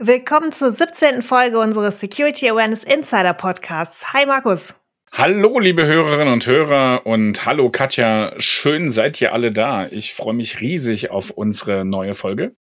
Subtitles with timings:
[0.00, 1.22] Willkommen zur 17.
[1.22, 4.12] Folge unseres Security Awareness Insider Podcasts.
[4.12, 4.76] Hi Markus.
[5.10, 8.32] Hallo, liebe Hörerinnen und Hörer und hallo Katja.
[8.38, 9.88] Schön seid ihr alle da.
[9.88, 12.54] Ich freue mich riesig auf unsere neue Folge.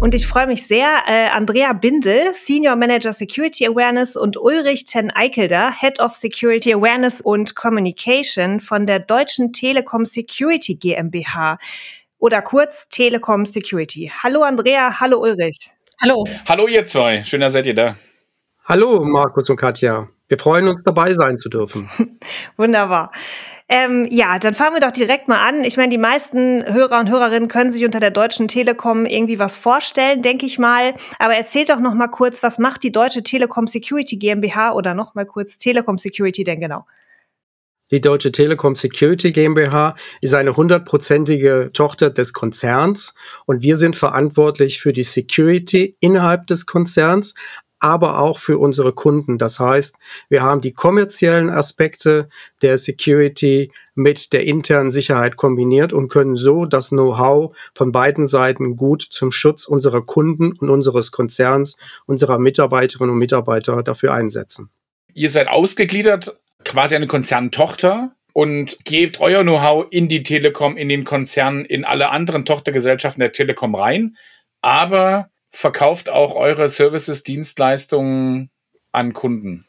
[0.00, 5.10] Und ich freue mich sehr, äh, Andrea Bindel, Senior Manager Security Awareness und Ulrich Ten
[5.10, 11.58] Eichelder, Head of Security Awareness und Communication von der Deutschen Telekom Security GmbH
[12.18, 14.10] oder kurz Telekom Security.
[14.22, 15.70] Hallo Andrea, hallo Ulrich.
[16.02, 16.24] Hallo.
[16.48, 17.96] Hallo ihr zwei, schön, dass seid ihr da.
[18.64, 20.08] Hallo Markus und Katja.
[20.28, 21.90] Wir freuen uns dabei sein zu dürfen.
[22.56, 23.10] Wunderbar.
[23.72, 25.62] Ähm, ja, dann fangen wir doch direkt mal an.
[25.62, 29.56] Ich meine, die meisten Hörer und Hörerinnen können sich unter der Deutschen Telekom irgendwie was
[29.56, 30.94] vorstellen, denke ich mal.
[31.20, 35.14] Aber erzählt doch noch mal kurz, was macht die Deutsche Telekom Security GmbH oder noch
[35.14, 36.84] mal kurz Telekom Security denn genau?
[37.92, 43.14] Die Deutsche Telekom Security GmbH ist eine hundertprozentige Tochter des Konzerns
[43.46, 47.34] und wir sind verantwortlich für die Security innerhalb des Konzerns,
[47.80, 49.38] aber auch für unsere Kunden.
[49.38, 49.96] Das heißt,
[50.28, 52.28] wir haben die kommerziellen Aspekte
[52.62, 58.76] der Security mit der internen Sicherheit kombiniert und können so das Know-how von beiden Seiten
[58.76, 64.70] gut zum Schutz unserer Kunden und unseres Konzerns, unserer Mitarbeiterinnen und Mitarbeiter dafür einsetzen.
[65.14, 71.04] Ihr seid ausgegliedert, quasi eine Konzerntochter und gebt euer Know-how in die Telekom, in den
[71.04, 74.16] Konzern, in alle anderen Tochtergesellschaften der Telekom rein.
[74.62, 78.50] Aber verkauft auch eure Services, Dienstleistungen
[78.92, 79.66] an Kunden?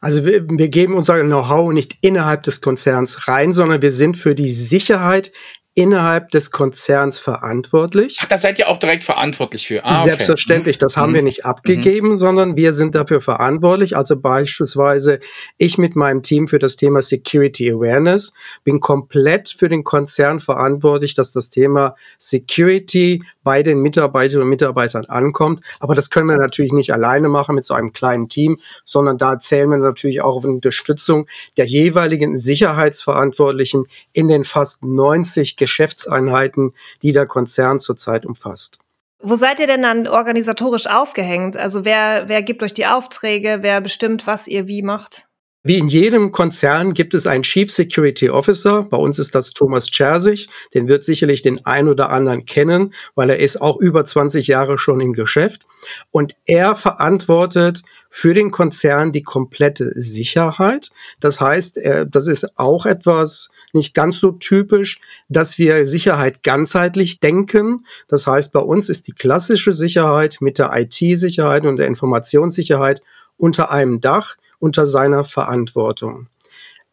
[0.00, 4.34] Also wir, wir geben unser Know-how nicht innerhalb des Konzerns rein, sondern wir sind für
[4.34, 5.32] die Sicherheit
[5.76, 8.18] innerhalb des Konzerns verantwortlich.
[8.20, 9.84] Ach, da seid ihr auch direkt verantwortlich für.
[9.84, 10.04] Ah, okay.
[10.04, 11.00] Selbstverständlich, das mhm.
[11.00, 11.26] haben wir mhm.
[11.26, 12.16] nicht abgegeben, mhm.
[12.16, 13.96] sondern wir sind dafür verantwortlich.
[13.96, 15.18] Also beispielsweise
[15.58, 21.14] ich mit meinem Team für das Thema Security Awareness bin komplett für den Konzern verantwortlich,
[21.14, 25.60] dass das Thema Security bei den Mitarbeiterinnen und Mitarbeitern ankommt.
[25.78, 29.38] Aber das können wir natürlich nicht alleine machen mit so einem kleinen Team, sondern da
[29.38, 36.72] zählen wir natürlich auch auf Unterstützung der jeweiligen Sicherheitsverantwortlichen in den fast 90 Geschäftseinheiten,
[37.02, 38.78] die der Konzern zurzeit umfasst.
[39.26, 41.56] Wo seid ihr denn dann organisatorisch aufgehängt?
[41.56, 43.58] Also wer, wer gibt euch die Aufträge?
[43.62, 45.26] Wer bestimmt, was ihr wie macht?
[45.66, 48.82] Wie in jedem Konzern gibt es einen Chief Security Officer.
[48.82, 50.50] Bei uns ist das Thomas Chersig.
[50.74, 54.76] Den wird sicherlich den ein oder anderen kennen, weil er ist auch über 20 Jahre
[54.76, 55.66] schon im Geschäft.
[56.10, 60.90] Und er verantwortet für den Konzern die komplette Sicherheit.
[61.18, 65.00] Das heißt, das ist auch etwas nicht ganz so typisch,
[65.30, 67.86] dass wir Sicherheit ganzheitlich denken.
[68.06, 73.00] Das heißt, bei uns ist die klassische Sicherheit mit der IT-Sicherheit und der Informationssicherheit
[73.38, 76.28] unter einem Dach unter seiner Verantwortung.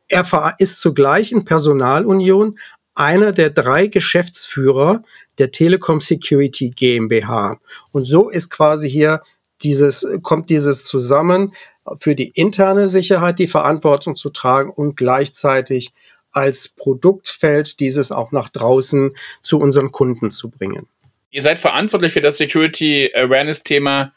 [0.10, 0.26] Er
[0.58, 2.60] ist zugleich in Personalunion
[2.96, 5.04] einer der drei Geschäftsführer
[5.38, 7.62] der Telekom Security GmbH.
[7.94, 9.22] Und so ist quasi hier
[9.64, 11.54] dieses, kommt dieses zusammen,
[11.98, 15.94] für die interne Sicherheit die Verantwortung zu tragen und gleichzeitig
[16.34, 20.88] als Produktfeld dieses auch nach draußen zu unseren Kunden zu bringen.
[21.30, 24.12] Ihr seid verantwortlich für das Security Awareness Thema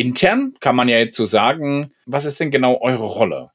[0.00, 1.92] intern, kann man ja jetzt so sagen.
[2.06, 3.50] Was ist denn genau eure Rolle?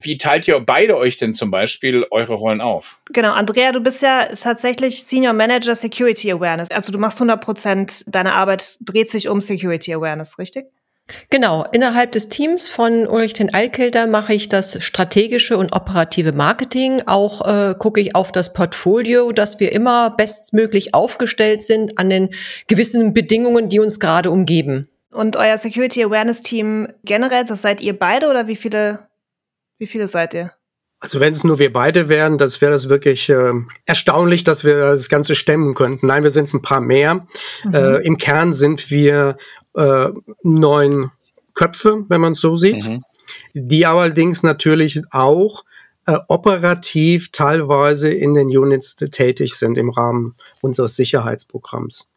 [0.00, 3.00] Wie teilt ihr beide euch denn zum Beispiel eure Rollen auf?
[3.10, 6.70] Genau, Andrea, du bist ja tatsächlich Senior Manager Security Awareness.
[6.70, 10.66] Also du machst 100 Prozent deiner Arbeit dreht sich um Security Awareness, richtig?
[11.28, 17.02] Genau, innerhalb des Teams von Ulrich den Eilkelder mache ich das strategische und operative Marketing.
[17.06, 22.30] Auch äh, gucke ich auf das Portfolio, dass wir immer bestmöglich aufgestellt sind an den
[22.68, 24.88] gewissen Bedingungen, die uns gerade umgeben.
[25.14, 29.06] Und euer Security Awareness Team generell, das seid ihr beide oder wie viele,
[29.78, 30.52] wie viele seid ihr?
[30.98, 33.52] Also wenn es nur wir beide wären, das wäre das wirklich äh,
[33.84, 36.08] erstaunlich, dass wir das Ganze stemmen könnten.
[36.08, 37.26] Nein, wir sind ein paar mehr.
[37.62, 37.74] Mhm.
[37.74, 39.36] Äh, Im Kern sind wir
[39.76, 40.08] äh,
[40.42, 41.12] neun
[41.54, 43.04] Köpfe, wenn man es so sieht, mhm.
[43.52, 45.64] die allerdings natürlich auch
[46.06, 52.10] äh, operativ teilweise in den Units tätig sind im Rahmen unseres Sicherheitsprogramms.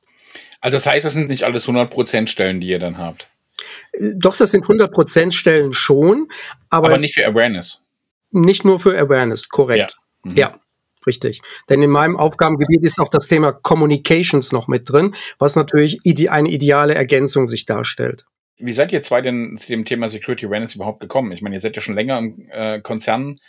[0.62, 3.28] Also das heißt, das sind nicht alles 100% Stellen, die ihr dann habt?
[4.16, 6.30] Doch, das sind 100% Stellen schon.
[6.70, 7.82] Aber, aber nicht für Awareness.
[8.32, 9.96] Nicht nur für Awareness, korrekt.
[10.24, 10.32] Ja.
[10.32, 10.38] Mhm.
[10.38, 10.60] ja.
[11.06, 11.42] Richtig.
[11.70, 16.32] Denn in meinem Aufgabengebiet ist auch das Thema Communications noch mit drin, was natürlich ide
[16.32, 18.26] eine ideale Ergänzung sich darstellt.
[18.58, 21.32] Wie seid ihr zwei denn zu dem Thema Security Awareness überhaupt gekommen?
[21.32, 23.40] Ich meine, ihr seid ja schon länger im äh, Konzern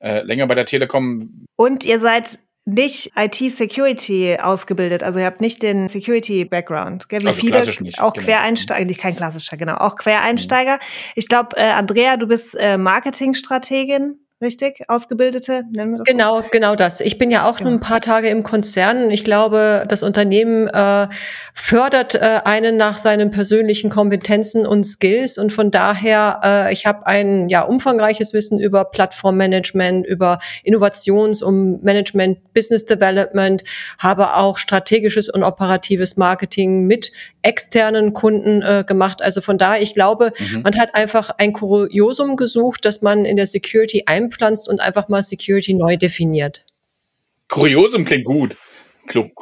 [0.00, 1.46] äh, länger bei der Telekom.
[1.56, 2.38] Und ihr seid
[2.68, 8.12] nicht IT-Security ausgebildet, also ihr habt nicht den Security-Background, wie also viele klassisch nicht, auch
[8.12, 8.26] genau.
[8.26, 10.78] Quereinsteiger, nicht kein klassischer, genau, auch Quereinsteiger.
[11.14, 14.84] Ich glaube, äh, Andrea, du bist äh, Marketingstrategin richtig?
[14.88, 16.44] Ausgebildete, nennen wir das Genau, so?
[16.50, 17.00] genau das.
[17.00, 17.70] Ich bin ja auch genau.
[17.70, 19.10] nur ein paar Tage im Konzern.
[19.10, 21.08] Ich glaube, das Unternehmen äh,
[21.54, 27.06] fördert äh, einen nach seinen persönlichen Kompetenzen und Skills und von daher, äh, ich habe
[27.06, 33.64] ein ja umfangreiches Wissen über Plattformmanagement, über Innovations- und Management, Business Development,
[33.98, 37.12] habe auch strategisches und operatives Marketing mit
[37.42, 39.22] externen Kunden äh, gemacht.
[39.22, 40.62] Also von daher, ich glaube, mhm.
[40.62, 45.22] man hat einfach ein Kuriosum gesucht, dass man in der Security einpflanzt und einfach mal
[45.22, 46.64] Security neu definiert.
[47.48, 48.56] Kuriosum klingt gut.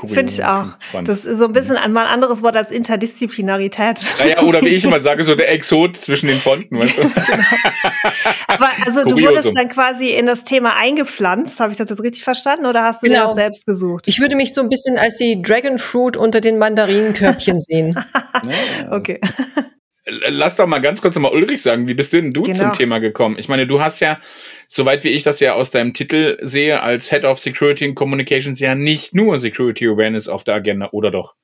[0.07, 0.67] Finde ich auch.
[1.03, 4.01] Das ist so ein bisschen ein, mal ein anderes Wort als Interdisziplinarität.
[4.21, 7.03] Naja, oder wie ich immer sage, so der Exot zwischen den Fronten, weißt du?
[7.09, 7.43] genau.
[8.47, 9.17] Aber also Kuriosum.
[9.17, 12.85] du wurdest dann quasi in das Thema eingepflanzt, habe ich das jetzt richtig verstanden, oder
[12.85, 13.23] hast du genau.
[13.23, 14.07] dir das selbst gesucht?
[14.07, 17.99] Ich würde mich so ein bisschen als die Dragon Fruit unter den Mandarinenkörbchen sehen.
[18.93, 19.21] okay.
[20.09, 22.57] Lass doch mal ganz kurz mal Ulrich sagen, wie bist du denn du genau.
[22.57, 23.37] zum Thema gekommen?
[23.39, 24.21] Ich meine, du hast ja,
[24.69, 28.61] soweit wie ich das ja aus deinem Titel sehe, als Head of Security and Communications
[28.61, 31.35] ja nicht nur Security Awareness auf der Agenda, oder doch?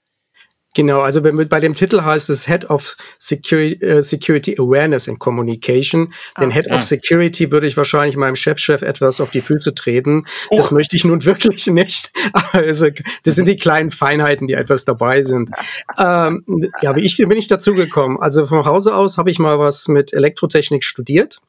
[0.75, 5.19] Genau, also wenn, bei dem Titel heißt es Head of Security, uh, Security Awareness and
[5.19, 6.15] Communication.
[6.39, 6.77] Den ah, Head ah.
[6.77, 10.25] of Security würde ich wahrscheinlich meinem Chefchef -Chef etwas auf die Füße treten.
[10.51, 10.57] Oh.
[10.57, 12.11] Das möchte ich nun wirklich nicht.
[12.53, 12.89] Also,
[13.25, 15.51] das sind die kleinen Feinheiten, die etwas dabei sind.
[15.99, 16.45] ähm,
[16.81, 18.19] ja, wie ich bin ich dazu gekommen?
[18.21, 21.41] Also von Hause aus habe ich mal was mit Elektrotechnik studiert.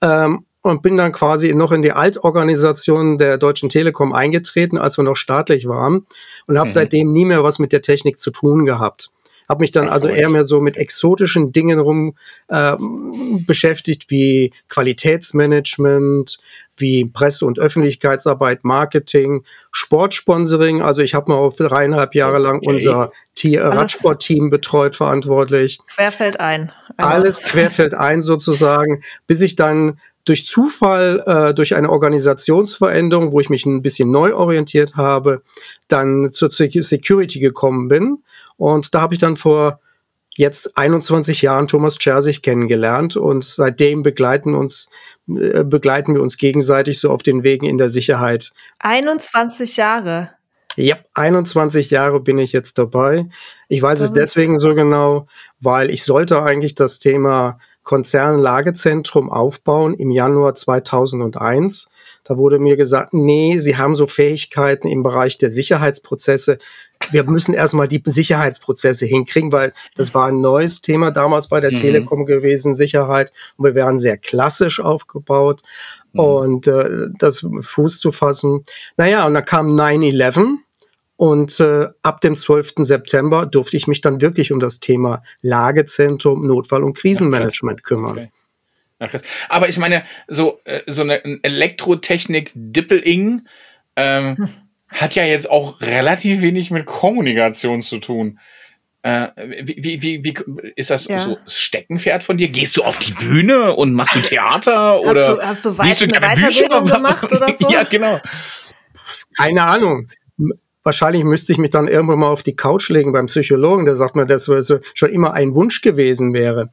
[0.00, 5.04] Ähm, und bin dann quasi noch in die Altorganisation der Deutschen Telekom eingetreten, als wir
[5.04, 6.06] noch staatlich waren
[6.46, 6.74] und habe mhm.
[6.74, 9.10] seitdem nie mehr was mit der Technik zu tun gehabt.
[9.48, 12.16] Habe mich dann also eher mehr so mit exotischen Dingen rum
[12.48, 12.76] äh,
[13.46, 16.38] beschäftigt, wie Qualitätsmanagement,
[16.76, 20.82] wie Presse- und Öffentlichkeitsarbeit, Marketing, Sportsponsoring.
[20.82, 22.74] Also ich habe mal auf dreieinhalb Jahre lang okay.
[22.74, 23.12] unser
[23.42, 25.78] Radsportteam betreut, verantwortlich.
[25.94, 26.70] Querfeld ein.
[26.98, 29.98] Alles querfeld ein sozusagen, bis ich dann
[30.28, 35.42] durch Zufall, äh, durch eine Organisationsveränderung, wo ich mich ein bisschen neu orientiert habe,
[35.88, 38.18] dann zur Security gekommen bin.
[38.56, 39.80] Und da habe ich dann vor
[40.36, 44.88] jetzt 21 Jahren Thomas Chersig kennengelernt und seitdem begleiten uns
[45.28, 48.52] äh, begleiten wir uns gegenseitig so auf den Wegen in der Sicherheit.
[48.78, 50.30] 21 Jahre.
[50.76, 53.28] Ja, 21 Jahre bin ich jetzt dabei.
[53.68, 55.26] Ich weiß das es deswegen so genau,
[55.60, 61.88] weil ich sollte eigentlich das Thema Konzernlagezentrum aufbauen im Januar 2001.
[62.22, 66.58] Da wurde mir gesagt, nee, Sie haben so Fähigkeiten im Bereich der Sicherheitsprozesse.
[67.10, 71.70] Wir müssen erstmal die Sicherheitsprozesse hinkriegen, weil das war ein neues Thema damals bei der
[71.70, 71.76] mhm.
[71.76, 73.32] Telekom gewesen, Sicherheit.
[73.56, 75.62] Und wir wären sehr klassisch aufgebaut.
[76.12, 76.20] Mhm.
[76.20, 78.66] Und äh, das Fuß zu fassen.
[78.98, 80.58] Naja, und dann kam 9-11
[81.18, 82.74] und äh, ab dem 12.
[82.76, 88.30] September durfte ich mich dann wirklich um das Thema Lagezentrum, Notfall- und Krisenmanagement kümmern.
[89.00, 89.18] Okay.
[89.48, 93.48] Aber ich meine, so, äh, so eine Elektrotechnik Dippel-Ing
[93.96, 94.48] ähm, hm.
[94.86, 98.38] hat ja jetzt auch relativ wenig mit Kommunikation zu tun.
[99.02, 99.26] Äh,
[99.64, 100.34] wie, wie, wie,
[100.76, 101.18] ist das ja.
[101.18, 102.46] so Steckenpferd von dir?
[102.46, 105.00] Gehst du auf die Bühne und machst du Theater?
[105.00, 107.68] Hast oder du, hast du, weit, du eine Weiterbildung gemacht oder so?
[107.70, 108.20] ja, genau.
[109.36, 110.08] Keine Ahnung
[110.88, 114.16] wahrscheinlich müsste ich mich dann irgendwann mal auf die Couch legen beim Psychologen, der sagt
[114.16, 116.70] mir, dass das schon immer ein Wunsch gewesen wäre.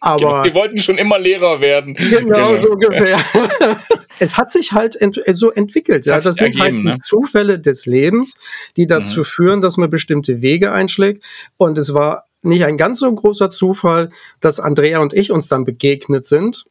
[0.00, 1.94] Aber genau, die wollten schon immer Lehrer werden.
[1.98, 2.60] Genau, genau.
[2.60, 3.20] so ungefähr.
[4.20, 6.06] es hat sich halt ent so entwickelt.
[6.06, 6.98] Das, ja, das sind halt ergeben, halt die ne?
[6.98, 8.38] Zufälle des Lebens,
[8.78, 9.24] die dazu mhm.
[9.24, 11.22] führen, dass man bestimmte Wege einschlägt.
[11.58, 14.10] Und es war nicht ein ganz so großer Zufall,
[14.40, 16.64] dass Andrea und ich uns dann begegnet sind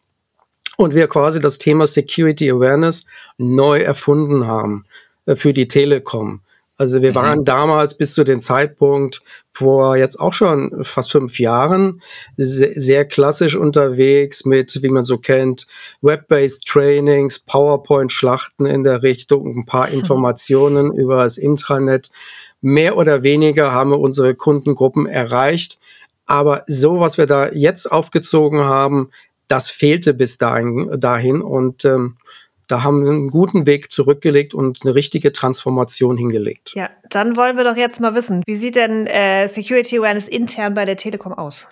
[0.78, 3.06] und wir quasi das Thema Security Awareness
[3.38, 4.86] neu erfunden haben
[5.28, 6.42] äh, für die Telekom.
[6.78, 7.16] Also wir mhm.
[7.16, 12.02] waren damals bis zu dem Zeitpunkt vor jetzt auch schon fast fünf Jahren
[12.38, 15.66] sehr, sehr klassisch unterwegs mit, wie man so kennt,
[16.02, 21.00] Web-based Trainings, PowerPoint-Schlachten in der Richtung, ein paar Informationen mhm.
[21.00, 22.10] über das Intranet.
[22.62, 25.80] Mehr oder weniger haben wir unsere Kundengruppen erreicht.
[26.28, 29.10] Aber so, was wir da jetzt aufgezogen haben,
[29.48, 32.18] das fehlte bis dahin, dahin und ähm,
[32.68, 36.74] da haben wir einen guten Weg zurückgelegt und eine richtige Transformation hingelegt.
[36.76, 40.74] Ja, dann wollen wir doch jetzt mal wissen, wie sieht denn äh, Security Awareness intern
[40.74, 41.68] bei der Telekom aus?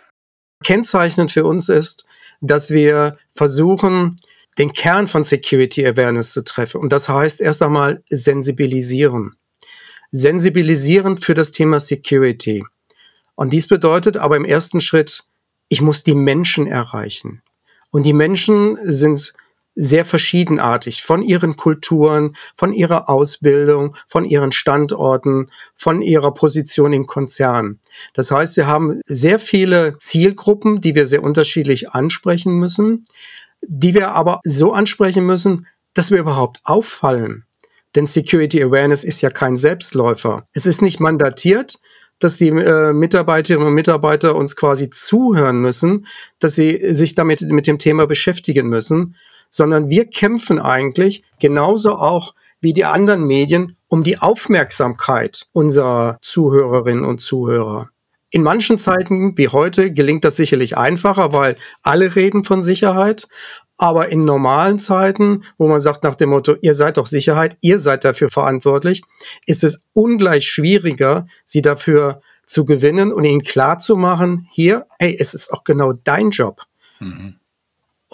[0.64, 2.06] Kennzeichnend für uns ist,
[2.42, 4.18] dass wir versuchen,
[4.58, 6.80] den Kern von Security Awareness zu treffen.
[6.80, 9.36] Und das heißt erst einmal sensibilisieren.
[10.12, 12.64] Sensibilisieren für das Thema Security.
[13.36, 15.26] Und dies bedeutet aber im ersten Schritt,
[15.68, 17.42] ich muss die Menschen erreichen.
[17.92, 19.34] Und die Menschen sind
[19.76, 27.06] sehr verschiedenartig von ihren Kulturen, von ihrer Ausbildung, von ihren Standorten, von ihrer Position im
[27.06, 27.80] Konzern.
[28.14, 33.06] Das heißt, wir haben sehr viele Zielgruppen, die wir sehr unterschiedlich ansprechen müssen,
[33.62, 37.46] die wir aber so ansprechen müssen, dass wir überhaupt auffallen.
[37.96, 40.48] Denn Security Awareness ist ja kein Selbstläufer.
[40.54, 41.80] Es ist nicht mandatiert,
[42.20, 46.08] dass die äh, Mitarbeiterinnen und Mitarbeiter uns quasi zuhören müssen,
[46.40, 49.16] dass sie sich damit mit dem Thema beschäftigen müssen,
[49.56, 57.06] sondern wir kämpfen eigentlich genauso auch wie die anderen Medien um die Aufmerksamkeit unserer Zuhörerinnen
[57.06, 57.90] und Zuhörer.
[58.32, 63.30] In manchen Zeiten wie heute gelingt das sicherlich einfacher, weil alle reden von Sicherheit.
[63.78, 67.80] Aber in normalen Zeiten, wo man sagt nach dem Motto, ihr seid doch Sicherheit, ihr
[67.80, 69.04] seid dafür verantwortlich,
[69.46, 75.16] ist es ungleich schwieriger, sie dafür zu gewinnen und ihnen klar zu machen, hier, ey,
[75.18, 76.64] es ist auch genau dein Job.
[77.00, 77.36] Mhm.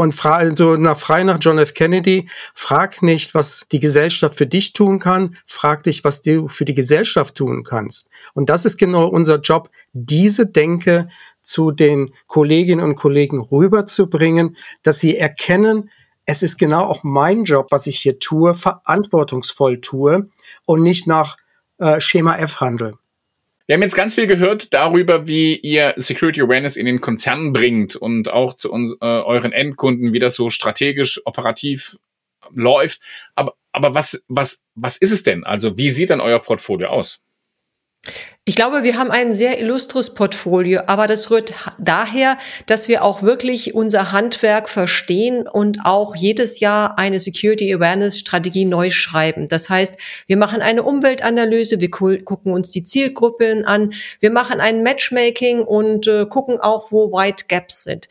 [0.01, 1.75] Und frei, so nach, frei nach John F.
[1.75, 6.65] Kennedy, frag nicht, was die Gesellschaft für dich tun kann, frag dich, was du für
[6.65, 8.10] die Gesellschaft tun kannst.
[8.34, 11.08] Und das ist genau unser Job, diese Denke
[11.43, 15.91] zu den Kolleginnen und Kollegen rüberzubringen, dass sie erkennen,
[16.25, 20.31] es ist genau auch mein Job, was ich hier tue, verantwortungsvoll tue
[20.65, 21.38] und nicht nach
[21.77, 22.98] äh, Schema F handle.
[23.68, 27.96] Wir haben jetzt ganz viel gehört darüber, wie ihr Security Awareness in den Konzernen bringt
[27.96, 31.98] und auch zu uns, äh, euren Endkunden, wie das so strategisch, operativ
[32.53, 33.01] läuft.
[33.36, 35.44] Aber, aber was, was, was ist es denn?
[35.44, 37.24] Also wie sieht dann euer Portfolio aus?
[38.43, 43.22] Ich glaube, wir haben ein sehr illustres Portfolio, aber das rührt daher, dass wir auch
[43.22, 49.48] wirklich unser Handwerk verstehen und auch jedes Jahr eine Security Awareness Strategie neu schreiben.
[49.48, 54.81] Das heißt, wir machen eine Umweltanalyse, wir gucken uns die Zielgruppen an, wir machen ein
[54.81, 58.10] Matchmaking und äh, gucken auch, wo White Gaps sind.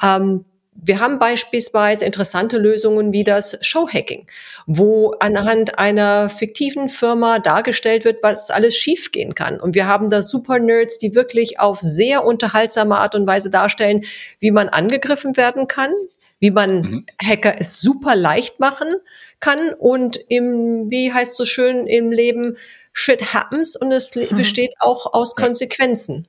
[0.00, 0.44] Ähm,
[0.74, 4.26] wir haben beispielsweise interessante Lösungen wie das Showhacking,
[4.66, 9.60] wo anhand einer fiktiven Firma dargestellt wird, was alles schiefgehen kann.
[9.60, 14.04] Und wir haben da Super Nerds, die wirklich auf sehr unterhaltsame Art und Weise darstellen,
[14.40, 15.90] wie man angegriffen werden kann,
[16.38, 17.06] wie man mhm.
[17.22, 18.94] Hacker es super leicht machen
[19.40, 22.56] kann und im, wie heißt so schön im Leben,
[22.92, 24.36] Shit happens und es mhm.
[24.36, 26.28] besteht auch aus Konsequenzen.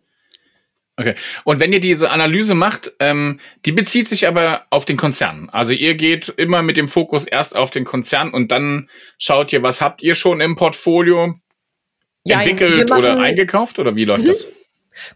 [0.95, 1.15] Okay.
[1.43, 5.49] Und wenn ihr diese Analyse macht, ähm, die bezieht sich aber auf den Konzern.
[5.51, 9.63] Also ihr geht immer mit dem Fokus erst auf den Konzern und dann schaut ihr,
[9.63, 11.33] was habt ihr schon im Portfolio
[12.25, 14.27] ja, entwickelt oder eingekauft oder wie läuft mhm.
[14.27, 14.47] das?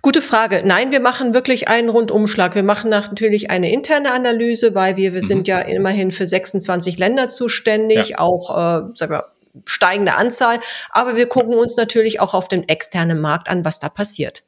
[0.01, 0.63] Gute Frage.
[0.65, 2.55] Nein, wir machen wirklich einen Rundumschlag.
[2.55, 5.27] Wir machen natürlich eine interne Analyse, weil wir, wir mhm.
[5.27, 8.17] sind ja immerhin für 26 Länder zuständig, ja.
[8.17, 9.31] auch äh, sagen wir,
[9.65, 10.59] steigende Anzahl.
[10.89, 14.43] Aber wir gucken uns natürlich auch auf dem externen Markt an, was da passiert.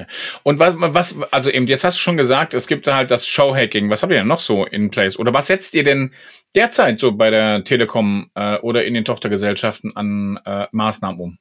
[0.00, 0.38] Okay.
[0.42, 3.90] Und was, was, also eben, jetzt hast du schon gesagt, es gibt halt das Showhacking.
[3.90, 5.18] Was habt ihr denn noch so in place?
[5.18, 6.12] Oder was setzt ihr denn
[6.54, 11.38] derzeit so bei der Telekom äh, oder in den Tochtergesellschaften an äh, Maßnahmen um?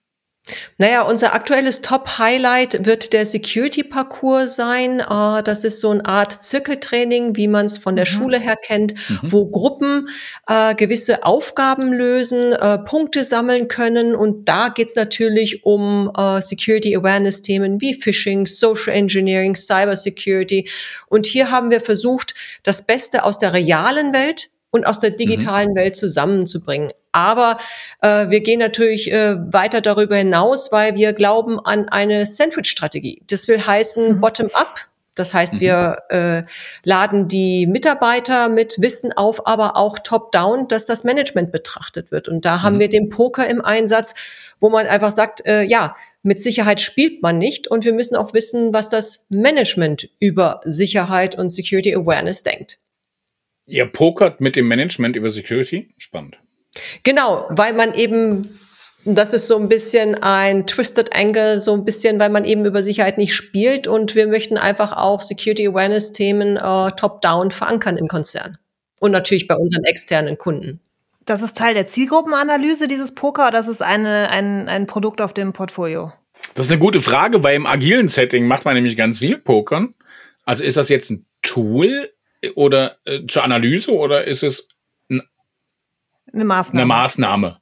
[0.77, 5.01] Naja, unser aktuelles Top-Highlight wird der Security-Parcours sein.
[5.01, 8.10] Uh, das ist so eine Art Zirkeltraining, wie man es von der mhm.
[8.10, 9.20] Schule her kennt, mhm.
[9.32, 10.10] wo Gruppen
[10.50, 14.15] uh, gewisse Aufgaben lösen, uh, Punkte sammeln können.
[14.15, 20.70] Und da geht's natürlich um Security-Awareness-Themen wie Phishing, Social Engineering, Cyber Security.
[21.08, 25.18] Und hier haben wir versucht, das Beste aus der realen Welt und aus der mhm.
[25.18, 25.75] digitalen mhm.
[25.75, 26.91] Welt zusammenzubringen.
[27.12, 27.58] Aber
[28.01, 33.24] äh, wir gehen natürlich äh, weiter darüber hinaus, weil wir glauben an eine Sandwich-Strategie.
[33.28, 34.22] Das will heißen mhm.
[34.22, 34.88] Bottom-up.
[35.16, 35.60] Das heißt, mhm.
[35.60, 36.44] wir äh,
[36.84, 42.28] laden die Mitarbeiter mit Wissen auf, aber auch top-down, dass das Management betrachtet wird.
[42.28, 42.80] Und da haben mhm.
[42.80, 44.16] wir den Poker im Einsatz,
[44.60, 48.34] wo man einfach sagt, äh, ja, mit Sicherheit spielt man nicht und wir müssen auch
[48.34, 52.80] wissen, was das Management über Sicherheit und Security Awareness denkt.
[53.68, 55.89] Ihr pokert mit dem Management über Security?
[55.98, 56.39] Spannend.
[57.04, 58.60] Genau, weil man eben,
[59.06, 62.84] das ist so ein bisschen ein Twisted Angle, so ein bisschen, weil man eben über
[62.84, 68.08] Sicherheit nicht spielt und wir möchten einfach auch Security Awareness Themen äh, top-down verankern im
[68.08, 68.58] Konzern.
[69.00, 70.82] Und natürlich bei unseren externen Kunden.
[71.26, 75.34] Das ist Teil der Zielgruppenanalyse, dieses Poker, oder das ist eine, ein, ein Produkt auf
[75.34, 76.12] dem Portfolio?
[76.56, 79.94] Das ist eine gute Frage, weil im agilen Setting macht man nämlich ganz viel Pokern.
[80.46, 82.12] Also ist das jetzt ein Tool
[82.56, 84.68] oder äh, zur Analyse oder ist es
[86.33, 86.81] eine Maßnahme.
[86.81, 87.59] Eine Maßnahme.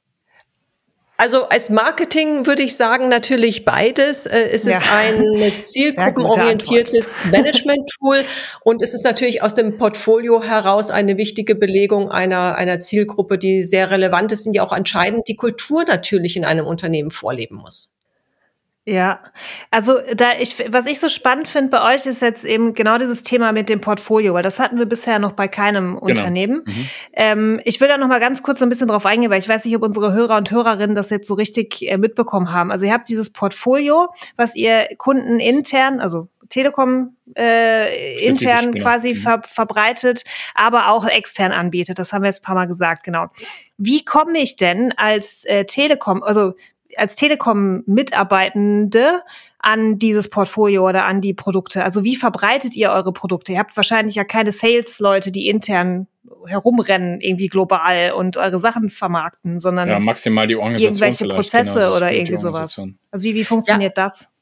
[1.20, 4.26] Also als Marketing würde ich sagen, natürlich beides.
[4.26, 4.96] Äh, es ist ja.
[4.96, 8.24] ein zielgruppenorientiertes Management-Tool
[8.62, 13.64] und es ist natürlich aus dem Portfolio heraus eine wichtige Belegung einer, einer Zielgruppe, die
[13.64, 17.97] sehr relevant ist und die auch entscheidend die Kultur natürlich in einem Unternehmen vorleben muss.
[18.88, 19.20] Ja,
[19.70, 23.22] also da ich, was ich so spannend finde bei euch ist jetzt eben genau dieses
[23.22, 26.06] Thema mit dem Portfolio, weil das hatten wir bisher noch bei keinem genau.
[26.06, 26.62] Unternehmen.
[26.64, 26.88] Mhm.
[27.12, 29.48] Ähm, ich will da noch mal ganz kurz so ein bisschen drauf eingehen, weil ich
[29.48, 32.72] weiß nicht, ob unsere Hörer und Hörerinnen das jetzt so richtig äh, mitbekommen haben.
[32.72, 38.82] Also ihr habt dieses Portfolio, was ihr Kunden intern, also Telekom äh, intern genau.
[38.82, 39.16] quasi mhm.
[39.16, 41.98] ver verbreitet, aber auch extern anbietet.
[41.98, 43.26] Das haben wir jetzt ein paar Mal gesagt, genau.
[43.76, 46.54] Wie komme ich denn als äh, Telekom, also
[46.96, 49.22] als Telekom-Mitarbeitende
[49.58, 51.84] an dieses Portfolio oder an die Produkte?
[51.84, 53.52] Also wie verbreitet ihr eure Produkte?
[53.52, 56.06] Ihr habt wahrscheinlich ja keine Sales-Leute, die intern
[56.46, 61.96] herumrennen, irgendwie global und eure Sachen vermarkten, sondern ja, maximal die Organisation irgendwelche Prozesse genau,
[61.96, 62.82] oder irgendwie sowas.
[63.10, 64.04] Also wie, wie funktioniert ja.
[64.04, 64.32] das?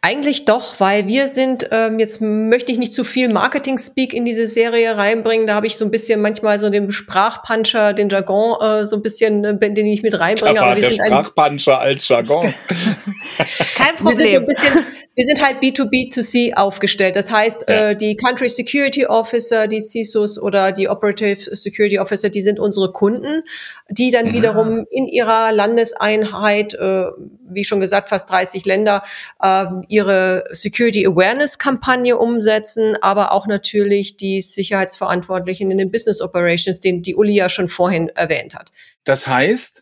[0.00, 4.48] Eigentlich doch, weil wir sind, ähm, jetzt möchte ich nicht zu viel Marketing-Speak in diese
[4.48, 8.86] Serie reinbringen, da habe ich so ein bisschen manchmal so den Sprachpuncher, den Jargon äh,
[8.86, 10.60] so ein bisschen, äh, den ich mit reinbringe.
[10.60, 12.54] Aber wir der sind Sprachpuncher als Jargon.
[13.76, 14.06] Kein Problem.
[14.06, 17.16] Wir sind so ein bisschen, wir sind halt B2B2C aufgestellt.
[17.16, 17.90] Das heißt, ja.
[17.90, 22.92] äh, die Country Security Officer, die CISOs oder die Operative Security Officer, die sind unsere
[22.92, 23.42] Kunden,
[23.90, 24.32] die dann mhm.
[24.32, 27.04] wiederum in ihrer Landeseinheit, äh,
[27.44, 29.02] wie schon gesagt, fast 30 Länder,
[29.42, 36.80] äh, ihre Security Awareness Kampagne umsetzen, aber auch natürlich die Sicherheitsverantwortlichen in den Business Operations,
[36.80, 38.72] den die Uli ja schon vorhin erwähnt hat.
[39.04, 39.81] Das heißt,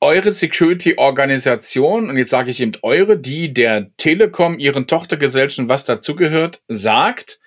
[0.00, 6.62] eure Security-Organisation, und jetzt sage ich eben eure, die der Telekom, ihren Tochtergesellschaften, was dazugehört,
[6.68, 7.40] sagt,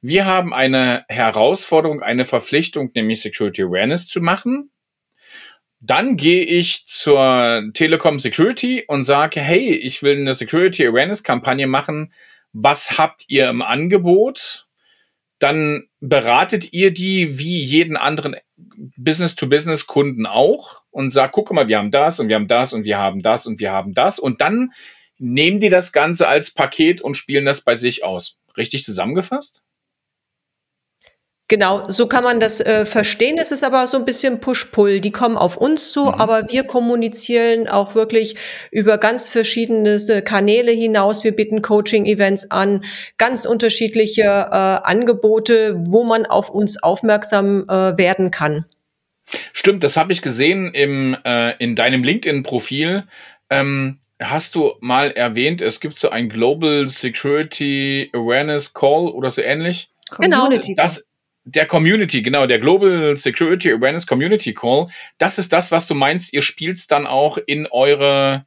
[0.00, 4.72] wir haben eine Herausforderung, eine Verpflichtung, nämlich Security Awareness zu machen.
[5.78, 11.66] Dann gehe ich zur Telekom Security und sage, hey, ich will eine Security Awareness Kampagne
[11.68, 12.12] machen.
[12.52, 14.66] Was habt ihr im Angebot?
[15.38, 18.36] Dann beratet ihr die wie jeden anderen
[18.96, 22.98] Business-to-Business-Kunden auch und sagt, guck mal, wir haben das und wir haben das und wir
[22.98, 24.18] haben das und wir haben das.
[24.18, 24.72] Und dann
[25.18, 28.38] nehmen die das Ganze als Paket und spielen das bei sich aus.
[28.56, 29.62] Richtig zusammengefasst?
[31.52, 33.36] Genau, so kann man das äh, verstehen.
[33.36, 35.00] Es ist aber so ein bisschen Push-Pull.
[35.00, 36.14] Die kommen auf uns zu, mhm.
[36.14, 38.36] aber wir kommunizieren auch wirklich
[38.70, 41.24] über ganz verschiedene Kanäle hinaus.
[41.24, 42.82] Wir bieten Coaching-Events an,
[43.18, 48.64] ganz unterschiedliche äh, Angebote, wo man auf uns aufmerksam äh, werden kann.
[49.52, 53.04] Stimmt, das habe ich gesehen im, äh, in deinem LinkedIn-Profil.
[53.50, 59.42] Ähm, hast du mal erwähnt, es gibt so ein Global Security Awareness Call oder so
[59.42, 59.90] ähnlich?
[60.18, 60.48] Genau.
[60.76, 61.11] Das,
[61.44, 64.86] der Community, genau, der Global Security Awareness Community Call,
[65.18, 68.46] das ist das, was du meinst, ihr spielt dann auch in eure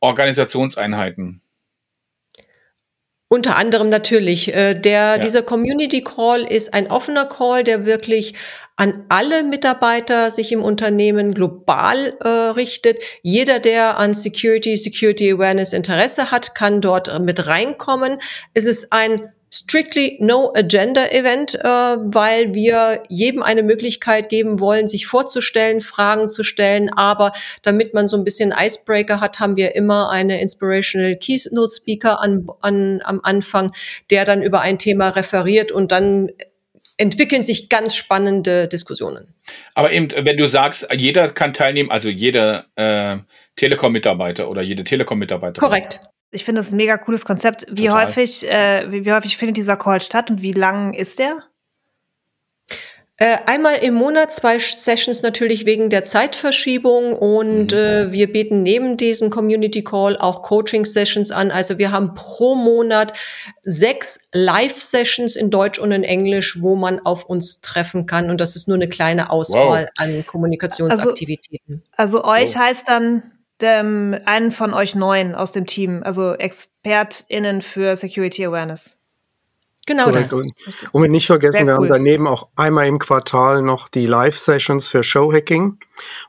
[0.00, 1.40] Organisationseinheiten.
[3.28, 4.54] Unter anderem natürlich.
[4.54, 5.18] Äh, der, ja.
[5.18, 8.34] Dieser Community Call ist ein offener Call, der wirklich
[8.76, 12.98] an alle Mitarbeiter sich im Unternehmen global äh, richtet.
[13.22, 18.18] Jeder, der an Security, Security Awareness Interesse hat, kann dort mit reinkommen.
[18.52, 24.88] Es ist ein strictly no agenda event, äh, weil wir jedem eine Möglichkeit geben wollen,
[24.88, 26.90] sich vorzustellen, Fragen zu stellen.
[26.92, 32.20] Aber damit man so ein bisschen Icebreaker hat, haben wir immer eine inspirational Keynote Speaker
[32.20, 33.72] an, an, am Anfang,
[34.10, 36.30] der dann über ein Thema referiert und dann
[36.96, 39.34] entwickeln sich ganz spannende Diskussionen.
[39.74, 43.18] Aber eben, wenn du sagst, jeder kann teilnehmen, also jeder äh,
[43.56, 45.68] Telekom-Mitarbeiter oder jede Telekom-Mitarbeiterin.
[45.68, 46.00] Korrekt.
[46.34, 47.66] Ich finde das ein mega cooles Konzept.
[47.70, 48.06] Wie Total.
[48.06, 51.44] häufig, äh, wie, wie, häufig findet dieser Call statt und wie lang ist der?
[53.16, 57.78] Äh, einmal im Monat zwei Sessions natürlich wegen der Zeitverschiebung und mhm.
[57.78, 61.52] äh, wir bieten neben diesen Community Call auch Coaching Sessions an.
[61.52, 63.12] Also wir haben pro Monat
[63.62, 68.40] sechs Live Sessions in Deutsch und in Englisch, wo man auf uns treffen kann und
[68.40, 69.90] das ist nur eine kleine Auswahl wow.
[69.96, 71.84] an Kommunikationsaktivitäten.
[71.96, 72.62] Also, also euch wow.
[72.62, 73.22] heißt dann
[73.64, 78.98] dem, einen von euch neun aus dem Team, also ExpertInnen für Security Awareness.
[79.86, 80.32] Genau Correct.
[80.32, 80.40] das.
[80.40, 80.54] Und,
[80.92, 84.86] und wir nicht vergessen, Sehr wir haben daneben auch einmal im Quartal noch die Live-Sessions
[84.86, 85.78] für Showhacking,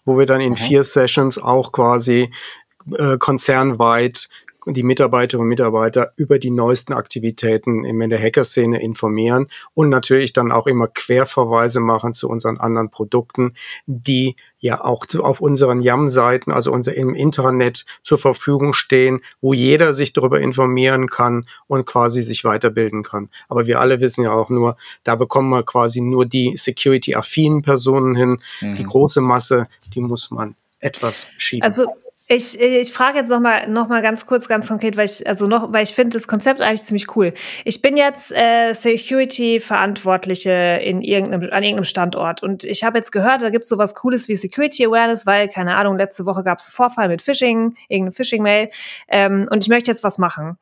[0.03, 0.57] wo wir dann in mhm.
[0.57, 2.31] vier Sessions auch quasi
[2.97, 4.29] äh, konzernweit
[4.65, 10.51] die Mitarbeiterinnen und Mitarbeiter über die neuesten Aktivitäten in der Hacker-Szene informieren und natürlich dann
[10.51, 13.53] auch immer Querverweise machen zu unseren anderen Produkten,
[13.85, 19.93] die ja auch auf unseren YAM-Seiten, also unser im Intranet zur Verfügung stehen, wo jeder
[19.93, 23.29] sich darüber informieren kann und quasi sich weiterbilden kann.
[23.47, 28.15] Aber wir alle wissen ja auch nur, da bekommen wir quasi nur die security-affinen Personen
[28.15, 28.41] hin.
[28.61, 28.75] Mhm.
[28.75, 31.67] Die große Masse, die muss man etwas schieben.
[31.67, 31.85] Also
[32.27, 35.45] Ich, ich frage jetzt noch mal, noch mal ganz kurz, ganz konkret, weil ich also
[35.45, 37.35] noch, weil ich finde das Konzept eigentlich ziemlich cool.
[37.65, 43.43] Ich bin jetzt äh, Security-Verantwortliche in irgendeinem an irgendeinem Standort und ich habe jetzt gehört,
[43.43, 47.09] da gibt's sowas Cooles wie Security Awareness, weil keine Ahnung, letzte Woche gab's einen Vorfall
[47.09, 48.71] mit Phishing, irgendeine Phishing-Mail
[49.07, 50.57] ähm, und ich möchte jetzt was machen.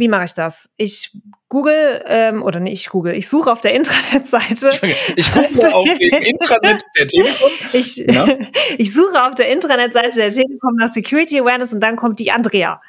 [0.00, 0.70] Wie mache ich das?
[0.78, 1.12] Ich
[1.50, 4.70] google, ähm, oder nicht ich google, ich suche auf der Intranet-Seite.
[5.14, 7.50] Ich google auf dem Intranet der Telekom.
[7.74, 8.26] Ich, ja?
[8.78, 12.80] ich suche auf der Intranet-Seite der Telekom nach Security Awareness und dann kommt die Andrea.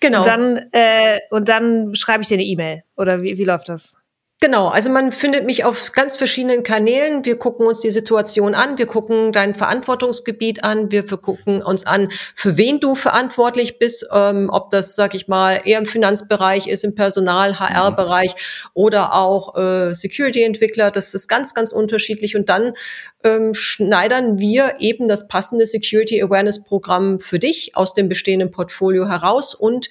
[0.00, 0.18] Genau.
[0.18, 2.82] Und dann, äh, und dann schreibe ich dir eine E-Mail.
[2.96, 3.96] Oder wie, wie läuft das?
[4.38, 7.24] Genau, also man findet mich auf ganz verschiedenen Kanälen.
[7.24, 12.10] Wir gucken uns die Situation an, wir gucken dein Verantwortungsgebiet an, wir gucken uns an,
[12.34, 16.84] für wen du verantwortlich bist, ähm, ob das, sag ich mal, eher im Finanzbereich ist,
[16.84, 18.34] im Personal, HR-Bereich
[18.74, 20.90] oder auch äh, Security-Entwickler.
[20.90, 22.36] Das ist ganz, ganz unterschiedlich.
[22.36, 22.74] Und dann
[23.24, 29.08] ähm, schneidern wir eben das passende Security Awareness Programm für dich aus dem bestehenden Portfolio
[29.08, 29.88] heraus und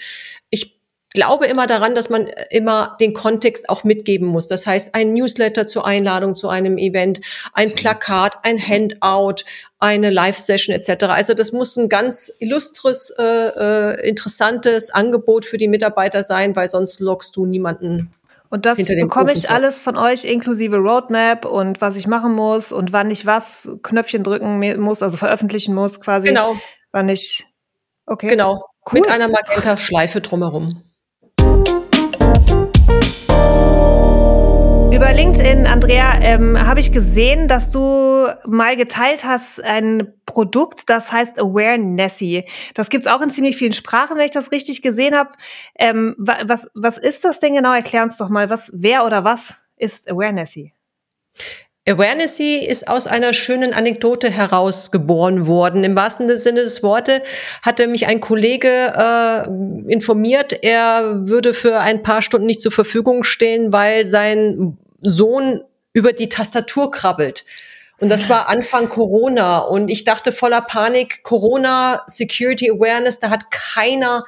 [0.51, 0.74] ich
[1.15, 4.47] glaube immer daran, dass man immer den Kontext auch mitgeben muss.
[4.47, 7.21] Das heißt, ein Newsletter zur Einladung zu einem Event,
[7.53, 7.75] ein mhm.
[7.75, 9.43] Plakat, ein Handout,
[9.79, 11.05] eine Live-Session etc.
[11.05, 16.69] Also das muss ein ganz illustres, äh, äh, interessantes Angebot für die Mitarbeiter sein, weil
[16.69, 18.11] sonst lockst du niemanden
[18.55, 22.93] und das bekomme ich alles von euch, inklusive Roadmap und was ich machen muss und
[22.93, 26.29] wann ich was Knöpfchen drücken muss, also veröffentlichen muss quasi.
[26.29, 26.55] Genau.
[26.91, 27.45] Wann ich.
[28.05, 28.27] Okay.
[28.27, 28.63] Genau.
[28.89, 29.01] Cool.
[29.01, 30.84] Mit einer Magenta-Schleife drumherum.
[34.95, 41.11] Über LinkedIn, Andrea, ähm, habe ich gesehen, dass du mal geteilt hast ein Produkt, das
[41.11, 42.45] heißt Awarenessy.
[42.75, 45.31] Das gibt's auch in ziemlich vielen Sprachen, wenn ich das richtig gesehen habe.
[45.77, 47.73] Ähm, was, was ist das denn genau?
[47.73, 50.71] Erklär uns doch mal, was, wer oder was ist Awarenessy?
[51.85, 55.83] Awarenessy ist aus einer schönen Anekdote herausgeboren worden.
[55.83, 57.19] Im wahrsten Sinne des Wortes
[57.63, 63.25] hatte mich ein Kollege äh, informiert, er würde für ein paar Stunden nicht zur Verfügung
[63.25, 64.77] stehen, weil sein
[65.09, 65.61] Sohn
[65.93, 67.45] über die Tastatur krabbelt.
[67.99, 69.59] Und das war Anfang Corona.
[69.59, 74.25] Und ich dachte voller Panik, Corona, Security Awareness, da hat keiner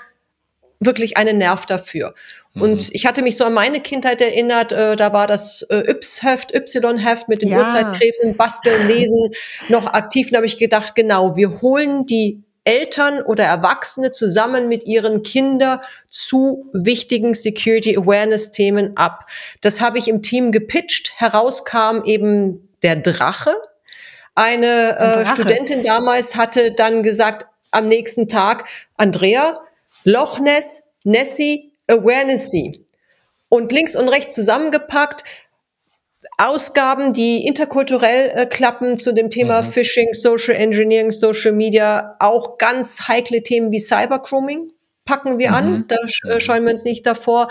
[0.79, 2.13] wirklich einen Nerv dafür.
[2.53, 2.61] Mhm.
[2.61, 6.53] Und ich hatte mich so an meine Kindheit erinnert, äh, da war das äh, Yps-Heft,
[6.55, 7.57] Y-Heft mit den ja.
[7.59, 9.31] Uhrzeitkrebsen, Basteln, Lesen
[9.69, 10.29] noch aktiv.
[10.31, 15.79] Da habe ich gedacht, genau, wir holen die Eltern oder Erwachsene zusammen mit ihren Kindern
[16.09, 19.25] zu wichtigen Security Awareness Themen ab.
[19.61, 21.13] Das habe ich im Team gepitcht.
[21.15, 23.55] Herauskam eben der Drache.
[24.35, 25.27] Eine äh, Drache.
[25.27, 28.65] Studentin damals hatte dann gesagt am nächsten Tag,
[28.97, 29.61] Andrea,
[30.03, 32.85] Loch Ness, Nessie, Awarenessy.
[33.47, 35.23] Und links und rechts zusammengepackt,
[36.37, 39.71] Ausgaben, die interkulturell äh, klappen zu dem Thema mhm.
[39.71, 44.71] Phishing, Social Engineering, Social Media, auch ganz heikle Themen wie Cybergrooming
[45.07, 45.55] packen wir mhm.
[45.55, 45.95] an, da
[46.29, 47.47] äh, scheuen wir uns nicht davor.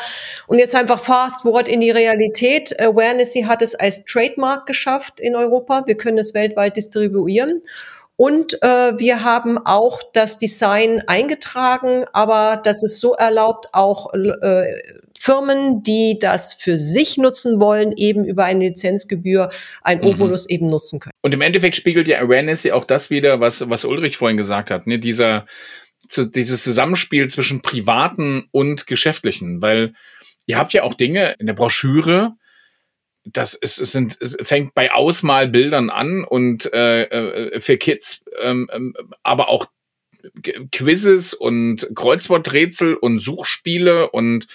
[0.47, 2.79] Und jetzt einfach fast forward in die Realität.
[2.79, 5.83] Awarenessy hat es als Trademark geschafft in Europa.
[5.87, 7.63] Wir können es weltweit distribuieren.
[8.17, 14.75] Und äh, wir haben auch das Design eingetragen, aber das ist so erlaubt, auch äh,
[15.27, 19.51] Firmen, die das für sich nutzen wollen, eben über eine Lizenzgebühr
[19.83, 20.07] ein mhm.
[20.07, 21.15] Obolus eben nutzen können.
[21.21, 24.71] Und im Endeffekt spiegelt ja Awareness ja auch das wieder, was, was Ulrich vorhin gesagt
[24.71, 25.01] hat, ne?
[25.01, 25.47] dieser,
[26.09, 29.95] zu, dieses Zusammenspiel zwischen privaten und geschäftlichen, weil
[30.47, 32.37] ihr habt ja auch Dinge in der Broschüre,
[33.25, 38.71] das ist, es sind, es fängt bei Ausmalbildern an und äh, äh für Kids, ähm,
[38.73, 39.67] ähm, aber auch
[40.73, 44.47] Quizzes und Kreuzworträtsel und Suchspiele und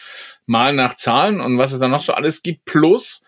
[0.52, 3.24] mal nach Zahlen und was es da noch so alles gibt, plus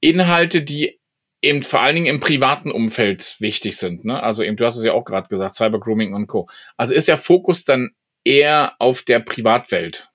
[0.00, 1.00] Inhalte, die
[1.42, 4.04] eben vor allen Dingen im privaten Umfeld wichtig sind.
[4.04, 4.22] Ne?
[4.22, 6.48] Also eben, du hast es ja auch gerade gesagt, Cybergrooming und Co.
[6.76, 7.90] Also ist der Fokus dann
[8.24, 10.08] eher auf der Privatwelt.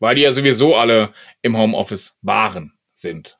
[0.00, 3.38] Weil die ja sowieso alle im Homeoffice waren, sind.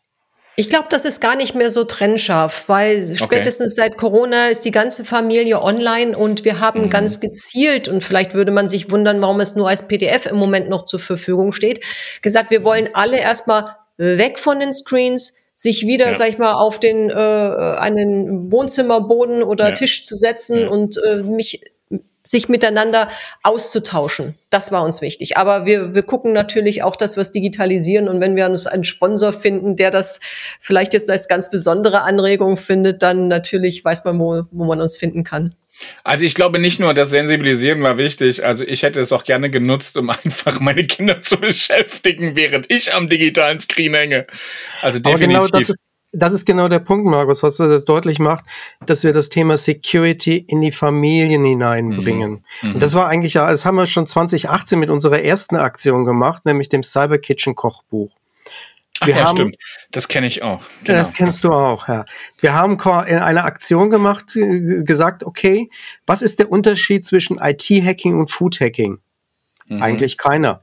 [0.56, 3.16] Ich glaube, das ist gar nicht mehr so trennscharf, weil okay.
[3.16, 6.90] spätestens seit Corona ist die ganze Familie online und wir haben mhm.
[6.90, 10.68] ganz gezielt, und vielleicht würde man sich wundern, warum es nur als PDF im Moment
[10.68, 11.80] noch zur Verfügung steht,
[12.20, 16.14] gesagt, wir wollen alle erstmal weg von den Screens, sich wieder, ja.
[16.14, 19.74] sag ich mal, auf den äh, einen Wohnzimmerboden oder ja.
[19.74, 20.68] Tisch zu setzen ja.
[20.68, 21.60] und äh, mich
[22.24, 23.08] sich miteinander
[23.42, 24.36] auszutauschen.
[24.50, 25.36] Das war uns wichtig.
[25.36, 28.08] Aber wir, wir gucken natürlich auch, dass wir es digitalisieren.
[28.08, 30.20] Und wenn wir uns einen Sponsor finden, der das
[30.60, 34.96] vielleicht jetzt als ganz besondere Anregung findet, dann natürlich weiß man, wo, wo man uns
[34.96, 35.54] finden kann.
[36.04, 38.44] Also ich glaube nicht nur, das Sensibilisieren war wichtig.
[38.44, 42.94] Also ich hätte es auch gerne genutzt, um einfach meine Kinder zu beschäftigen, während ich
[42.94, 44.26] am digitalen Screen hänge.
[44.80, 45.28] Also definitiv.
[45.28, 45.76] Genau das, ist,
[46.12, 48.44] das ist genau der Punkt, Markus, was das deutlich macht,
[48.84, 52.44] dass wir das Thema Security in die Familien hineinbringen.
[52.60, 52.74] Mhm.
[52.74, 56.44] Und das war eigentlich ja, das haben wir schon 2018 mit unserer ersten Aktion gemacht,
[56.44, 58.10] nämlich dem Cyber Kitchen Kochbuch.
[59.00, 59.56] Ach wir ja, haben, stimmt.
[59.90, 60.62] Das kenne ich auch.
[60.84, 60.98] Genau.
[60.98, 62.04] Das kennst du auch, ja.
[62.38, 65.70] Wir haben in einer Aktion gemacht, äh, gesagt, okay,
[66.06, 68.98] was ist der Unterschied zwischen IT-Hacking und Food-Hacking?
[69.66, 69.82] Mhm.
[69.82, 70.62] Eigentlich keiner.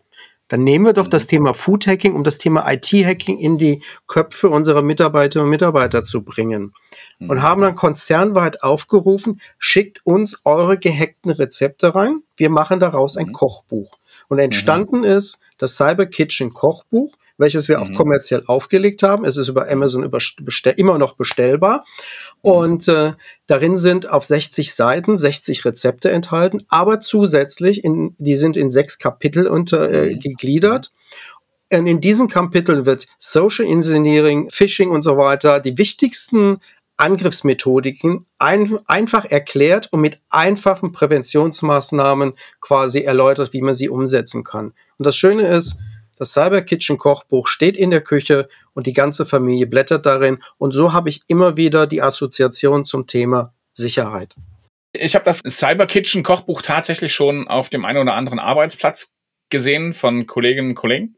[0.50, 1.30] Dann nehmen wir doch das mhm.
[1.30, 6.24] Thema Food Hacking, um das Thema IT-Hacking in die Köpfe unserer Mitarbeiterinnen und Mitarbeiter zu
[6.24, 6.74] bringen.
[7.20, 7.42] Und mhm.
[7.42, 12.24] haben dann konzernweit aufgerufen, schickt uns eure gehackten Rezepte rein.
[12.36, 13.34] Wir machen daraus ein mhm.
[13.34, 13.98] Kochbuch.
[14.28, 19.26] Und entstanden ist das Cyber Kitchen Kochbuch, welches wir auch kommerziell aufgelegt haben.
[19.26, 20.10] Es ist über Amazon
[20.76, 21.86] immer noch bestellbar.
[22.42, 23.14] Und äh,
[23.48, 29.00] darin sind auf 60 Seiten 60 Rezepte enthalten, aber zusätzlich, in, die sind in sechs
[29.00, 30.20] Kapitel unter, äh, mhm.
[30.20, 30.92] gegliedert.
[31.72, 36.60] Und in diesen Kapiteln wird Social Engineering, Phishing und so weiter, die wichtigsten
[36.98, 44.74] Angriffsmethodiken ein, einfach erklärt und mit einfachen Präventionsmaßnahmen quasi erläutert, wie man sie umsetzen kann.
[44.98, 45.80] Und das Schöne ist,
[46.20, 50.44] das Cyber Kitchen Kochbuch steht in der Küche und die ganze Familie blättert darin.
[50.58, 54.36] Und so habe ich immer wieder die Assoziation zum Thema Sicherheit.
[54.92, 59.16] Ich habe das Cyber Kitchen Kochbuch tatsächlich schon auf dem einen oder anderen Arbeitsplatz
[59.50, 61.16] gesehen von Kolleginnen und Kollegen.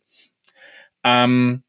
[1.03, 1.63] Ähm,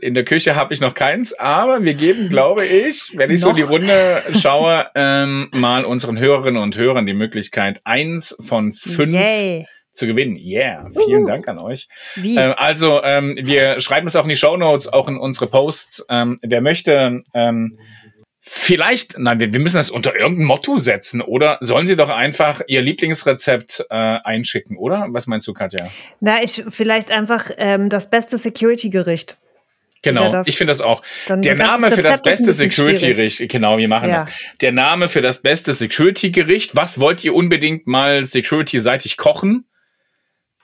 [0.00, 3.50] in der Küche habe ich noch keins, aber wir geben, glaube ich, wenn ich noch?
[3.50, 9.12] so die Runde schaue, ähm, mal unseren Hörerinnen und Hörern die Möglichkeit, eins von fünf
[9.12, 10.36] Yay zu gewinnen.
[10.36, 11.88] Yeah, vielen uh, Dank an euch.
[12.16, 12.36] Wie?
[12.36, 16.06] Ähm, also, ähm, wir schreiben es auch in die Show Notes, auch in unsere Posts.
[16.10, 17.78] Ähm, wer möchte, ähm,
[18.40, 22.60] vielleicht, nein, wir, wir müssen das unter irgendein Motto setzen, oder sollen Sie doch einfach
[22.66, 25.06] Ihr Lieblingsrezept äh, einschicken, oder?
[25.10, 25.90] Was meinst du, Katja?
[26.20, 29.38] Na, ich vielleicht einfach ähm, das beste Security-Gericht.
[30.02, 31.02] Genau, das, ich finde das auch.
[31.28, 34.24] Der Name für das beste Security-Gericht, genau, wir machen ja.
[34.24, 34.28] das.
[34.60, 39.64] Der Name für das beste Security-Gericht, was wollt ihr unbedingt mal security-seitig kochen?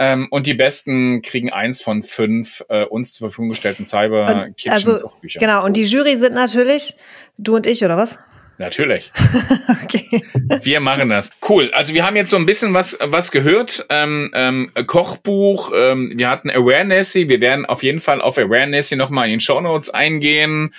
[0.00, 4.72] Ähm, und die Besten kriegen eins von fünf äh, uns zur Verfügung gestellten Cyber Kitchen
[4.72, 5.12] also.
[5.22, 6.96] Genau, und die Jury sind natürlich
[7.36, 8.18] du und ich, oder was?
[8.56, 9.12] Natürlich.
[9.84, 10.22] okay.
[10.62, 11.30] Wir machen das.
[11.46, 11.70] Cool.
[11.72, 13.86] Also wir haben jetzt so ein bisschen was, was gehört.
[13.90, 17.14] Ähm, ähm, Kochbuch, ähm, wir hatten Awareness.
[17.14, 20.74] Wir werden auf jeden Fall auf Awareness hier nochmal in den Show Notes eingehen.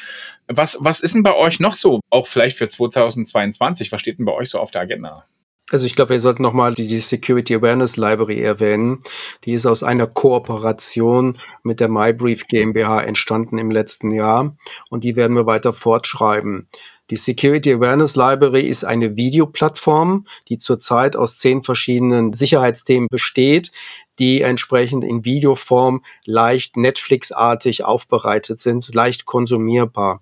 [0.47, 2.01] Was, was ist denn bei euch noch so?
[2.09, 3.91] Auch vielleicht für 2022.
[3.91, 5.25] Was steht denn bei euch so auf der Agenda?
[5.71, 8.99] Also ich glaube, wir sollten nochmal die, Security Awareness Library erwähnen.
[9.45, 14.55] Die ist aus einer Kooperation mit der MyBrief GmbH entstanden im letzten Jahr
[14.89, 16.67] und die werden wir weiter fortschreiben.
[17.09, 23.71] Die Security Awareness Library ist eine Videoplattform, die zurzeit aus zehn verschiedenen Sicherheitsthemen besteht,
[24.19, 30.21] die entsprechend in Videoform leicht Netflix-artig aufbereitet sind, leicht konsumierbar.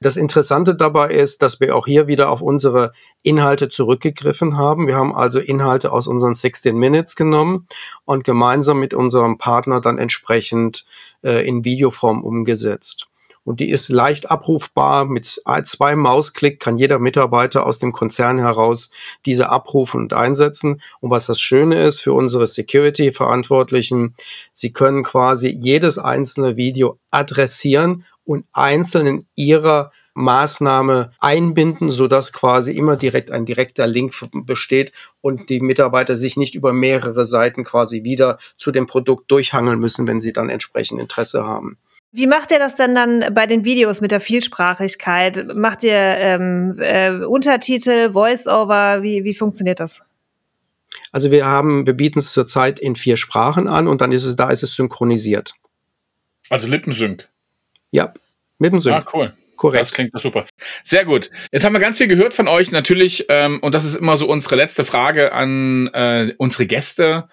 [0.00, 2.92] Das Interessante dabei ist, dass wir auch hier wieder auf unsere
[3.24, 4.86] Inhalte zurückgegriffen haben.
[4.86, 7.66] Wir haben also Inhalte aus unseren 16 Minutes genommen
[8.04, 10.84] und gemeinsam mit unserem Partner dann entsprechend
[11.22, 13.08] äh, in Videoform umgesetzt.
[13.44, 15.04] Und die ist leicht abrufbar.
[15.04, 18.90] Mit zwei Mausklick kann jeder Mitarbeiter aus dem Konzern heraus
[19.26, 20.80] diese abrufen und einsetzen.
[21.00, 24.14] Und was das Schöne ist für unsere Security-Verantwortlichen,
[24.54, 32.32] sie können quasi jedes einzelne Video adressieren und einzeln in ihrer Maßnahme einbinden, so dass
[32.32, 37.64] quasi immer direkt ein direkter Link besteht und die Mitarbeiter sich nicht über mehrere Seiten
[37.64, 41.78] quasi wieder zu dem Produkt durchhangeln müssen, wenn sie dann entsprechend Interesse haben.
[42.12, 45.52] Wie macht ihr das denn dann bei den Videos mit der Vielsprachigkeit?
[45.56, 49.02] Macht ihr ähm, äh, Untertitel, Voice-Over?
[49.02, 50.04] Wie, wie funktioniert das?
[51.10, 54.36] Also wir haben, wir bieten es zurzeit in vier Sprachen an und dann ist es,
[54.36, 55.54] da ist es synchronisiert.
[56.50, 57.28] Also Lippensync.
[57.90, 58.14] Ja,
[58.58, 58.96] mit dem Sync.
[58.96, 59.32] Ah, cool.
[59.56, 59.80] Korrekt.
[59.80, 60.46] Das klingt super.
[60.82, 61.30] Sehr gut.
[61.52, 64.28] Jetzt haben wir ganz viel gehört von euch natürlich, ähm, und das ist immer so
[64.28, 67.28] unsere letzte Frage an äh, unsere Gäste.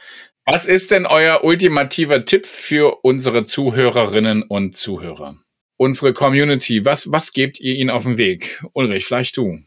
[0.45, 5.35] Was ist denn euer ultimativer Tipp für unsere Zuhörerinnen und Zuhörer?
[5.77, 8.63] Unsere Community, was, was gebt ihr ihnen auf den Weg?
[8.73, 9.59] Ulrich, vielleicht du.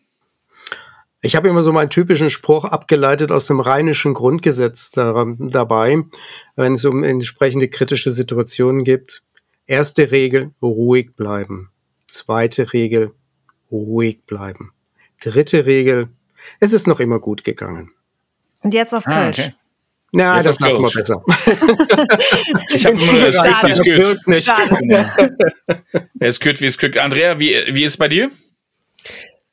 [1.25, 6.03] Ich habe immer so meinen typischen Spruch abgeleitet aus dem rheinischen Grundgesetz da, dabei,
[6.55, 9.23] wenn es um entsprechende kritische Situationen geht.
[9.67, 11.71] Erste Regel, ruhig bleiben.
[12.07, 13.13] Zweite Regel,
[13.71, 14.73] ruhig bleiben.
[15.21, 16.09] Dritte Regel,
[16.61, 17.93] es ist noch immer gut gegangen.
[18.61, 19.39] Und jetzt auf ah, Kölsch.
[19.39, 19.55] Okay.
[20.13, 21.25] Na, jetzt das lassen wir besser.
[22.73, 23.71] ich habe nur das Schade.
[23.73, 24.49] Es gehört, nicht.
[26.21, 26.99] Es gehört, wie es gehört.
[26.99, 28.31] Andrea, wie, wie ist es bei dir?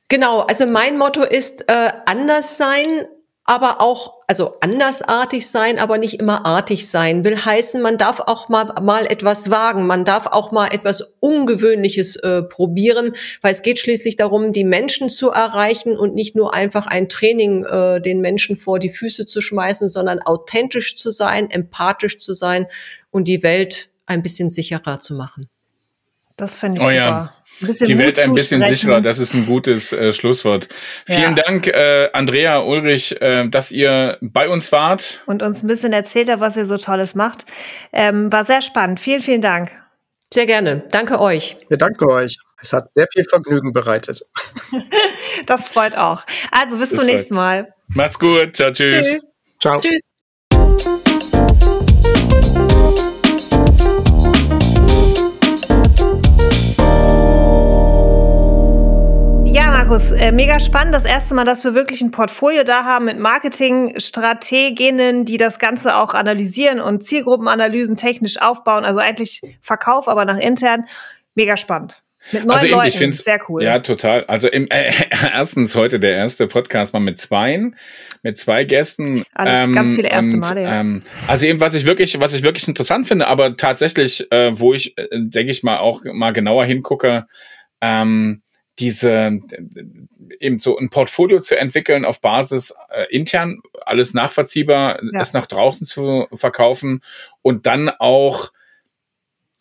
[0.08, 3.06] Genau, also mein Motto ist äh, anders sein,
[3.52, 7.26] aber auch, also andersartig sein, aber nicht immer artig sein.
[7.26, 12.16] Will heißen, man darf auch mal, mal etwas wagen, man darf auch mal etwas Ungewöhnliches
[12.16, 13.12] äh, probieren,
[13.42, 17.66] weil es geht schließlich darum, die Menschen zu erreichen und nicht nur einfach ein Training
[17.66, 22.68] äh, den Menschen vor die Füße zu schmeißen, sondern authentisch zu sein, empathisch zu sein
[23.10, 25.50] und die Welt ein bisschen sicherer zu machen.
[26.38, 26.96] Das finde ich oh, super.
[26.96, 30.68] Ja die Welt ein bisschen sicherer, das ist ein gutes äh, Schlusswort.
[31.08, 31.16] Ja.
[31.16, 35.22] Vielen Dank, äh, Andrea, Ulrich, äh, dass ihr bei uns wart.
[35.26, 37.46] Und uns ein bisschen erzählt habt, was ihr so Tolles macht.
[37.94, 39.00] Ähm, war sehr spannend.
[39.00, 39.72] Vielen, vielen Dank.
[40.34, 40.84] Sehr gerne.
[40.92, 41.58] Danke euch.
[41.68, 42.38] Wir danke euch.
[42.62, 44.26] Es hat sehr viel Vergnügen bereitet.
[45.46, 46.24] das freut auch.
[46.52, 47.74] Also bis, bis zum nächsten Mal.
[47.88, 48.56] Macht's gut.
[48.56, 49.06] Ciao, tschüss.
[49.06, 49.22] tschüss.
[49.60, 49.82] Ciao.
[49.82, 50.02] Tschüss.
[59.92, 60.96] Markus, äh, mega spannend.
[60.96, 65.98] Das erste Mal, dass wir wirklich ein Portfolio da haben mit Marketingstrateginnen, die das Ganze
[65.98, 68.86] auch analysieren und Zielgruppenanalysen technisch aufbauen.
[68.86, 70.86] Also eigentlich Verkauf, aber nach intern.
[71.36, 72.04] Mega spannend.
[72.32, 73.64] Mit neun also Leuten, ich finde sehr cool.
[73.64, 74.24] Ja, total.
[74.28, 74.94] Also im, äh,
[75.34, 77.76] erstens heute der erste Podcast mal mit zweien,
[78.24, 79.26] mit zwei Gästen.
[79.34, 80.80] Alles ähm, ganz viele erste Male, ja.
[80.80, 84.74] Ähm, also eben, was ich wirklich, was ich wirklich interessant finde, aber tatsächlich, äh, wo
[84.74, 87.28] ich, äh, denke ich mal, auch mal genauer hingucke,
[87.82, 88.42] ähm,
[88.80, 89.40] diese
[90.40, 95.22] eben so ein Portfolio zu entwickeln auf Basis äh, intern, alles nachvollziehbar, ja.
[95.22, 97.02] es nach draußen zu verkaufen
[97.42, 98.52] und dann auch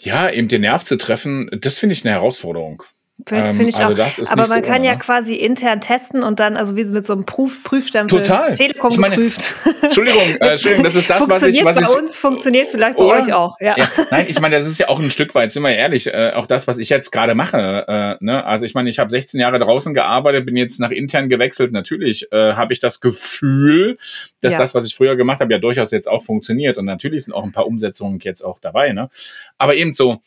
[0.00, 2.82] ja, eben den Nerv zu treffen, das finde ich eine Herausforderung.
[3.26, 4.32] Finde find ich ähm, also auch.
[4.32, 4.98] Aber man so kann ja ne?
[4.98, 8.52] quasi intern testen und dann, also wie mit so einem Prüf Prüfstempel Total.
[8.52, 9.54] Telekom ich meine, geprüft.
[9.82, 11.64] Entschuldigung, äh, Entschuldigung, das ist das, was ich.
[11.64, 13.20] Was bei ich, uns, funktioniert vielleicht bei oder?
[13.20, 13.56] euch auch.
[13.60, 13.76] Ja.
[13.76, 13.88] ja.
[14.10, 16.46] Nein, ich meine, das ist ja auch ein Stück weit, sind wir ehrlich, äh, auch
[16.46, 17.84] das, was ich jetzt gerade mache.
[17.88, 18.44] Äh, ne?
[18.44, 21.72] Also ich meine, ich habe 16 Jahre draußen gearbeitet, bin jetzt nach intern gewechselt.
[21.72, 23.98] Natürlich äh, habe ich das Gefühl,
[24.40, 24.58] dass ja.
[24.58, 26.78] das, was ich früher gemacht habe, ja durchaus jetzt auch funktioniert.
[26.78, 28.92] Und natürlich sind auch ein paar Umsetzungen jetzt auch dabei.
[28.92, 29.10] Ne?
[29.58, 30.20] Aber eben so,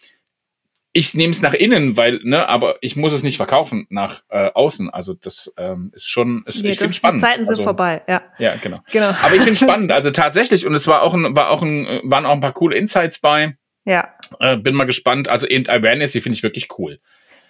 [0.95, 4.51] ich nehme es nach innen, weil, ne, aber ich muss es nicht verkaufen nach äh,
[4.53, 4.91] außen.
[4.91, 7.23] Also das ähm, ist schon, ist, nee, ich finde spannend.
[7.23, 8.21] Die Zeiten also, sind vorbei, ja.
[8.37, 8.79] Ja, genau.
[8.91, 9.07] genau.
[9.07, 9.91] Aber ich finde spannend.
[9.91, 12.77] Also tatsächlich, und es war auch ein, war auch ein, waren auch ein paar coole
[12.77, 13.57] Insights bei.
[13.85, 14.13] Ja.
[14.39, 15.29] Äh, bin mal gespannt.
[15.29, 16.99] Also eben Awareness, die finde ich wirklich cool.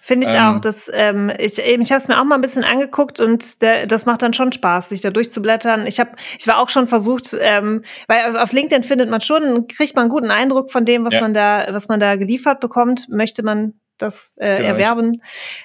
[0.06, 0.60] Finde ich ähm, auch.
[0.60, 3.86] Das, ähm, ich eben, ich habe es mir auch mal ein bisschen angeguckt und der,
[3.86, 5.86] das macht dann schon Spaß, sich da durchzublättern.
[5.86, 9.96] Ich habe, ich war auch schon versucht, ähm, weil auf LinkedIn findet man schon, kriegt
[9.96, 11.22] man einen guten Eindruck von dem, was ja.
[11.22, 13.08] man da, was man da geliefert bekommt.
[13.08, 15.22] Möchte man das äh, genau, erwerben.